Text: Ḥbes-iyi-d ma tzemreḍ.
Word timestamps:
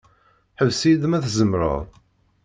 Ḥbes-iyi-d 0.59 1.03
ma 1.07 1.19
tzemreḍ. 1.23 1.81